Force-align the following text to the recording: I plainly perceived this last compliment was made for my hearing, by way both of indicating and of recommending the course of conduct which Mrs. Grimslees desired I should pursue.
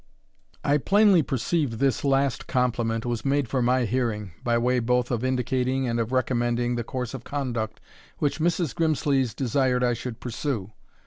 I 0.63 0.79
plainly 0.79 1.21
perceived 1.21 1.73
this 1.73 2.03
last 2.03 2.47
compliment 2.47 3.05
was 3.05 3.23
made 3.23 3.47
for 3.47 3.61
my 3.61 3.85
hearing, 3.85 4.31
by 4.43 4.57
way 4.57 4.79
both 4.79 5.11
of 5.11 5.23
indicating 5.23 5.87
and 5.87 5.99
of 5.99 6.11
recommending 6.11 6.73
the 6.75 6.83
course 6.83 7.13
of 7.13 7.23
conduct 7.23 7.79
which 8.17 8.39
Mrs. 8.39 8.73
Grimslees 8.73 9.35
desired 9.35 9.83
I 9.83 9.93
should 9.93 10.19
pursue. 10.19 10.71